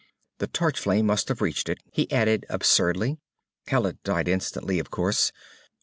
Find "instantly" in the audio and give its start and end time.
4.27-4.79